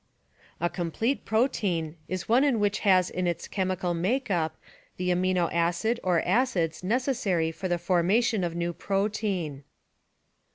A 0.59 0.67
complete 0.67 1.25
protein 1.25 1.95
is 2.07 2.27
one 2.27 2.59
which 2.59 2.79
has 2.79 3.11
in 3.11 3.27
its 3.27 3.47
chemical 3.47 3.93
make 3.93 4.31
up 4.31 4.57
the 4.97 5.09
amino 5.09 5.47
acid 5.53 5.99
or 6.01 6.23
acids 6.25 6.83
necessary 6.83 7.51
for 7.51 7.67
the 7.67 7.77
formation 7.77 8.43
of 8.43 8.55
new 8.55 8.73
protein. 8.73 9.63